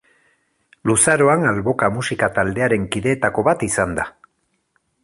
Luzaroan 0.91 1.45
Alboka 1.51 1.91
musika 1.99 2.31
taldearen 2.39 2.89
kideetako 2.97 3.47
bat 3.51 3.71
izan 3.71 3.95
da. 4.03 4.13